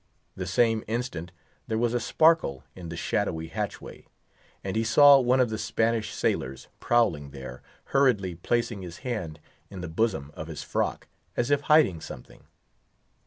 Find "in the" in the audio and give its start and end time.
2.75-2.97, 9.69-9.87